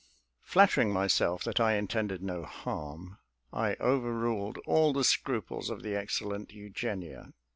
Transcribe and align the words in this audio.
Flattering 0.41 0.91
myself 0.91 1.43
that 1.43 1.59
I 1.59 1.75
intended 1.75 2.23
no 2.23 2.41
harm, 2.43 3.19
I 3.53 3.75
overruled 3.79 4.57
all 4.65 4.93
the 4.93 5.03
scruples 5.03 5.69
of 5.69 5.83
the 5.83 5.95
excellent 5.95 6.51
Eugenia. 6.53 7.35